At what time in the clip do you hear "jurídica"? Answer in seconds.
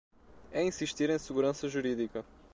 1.69-2.25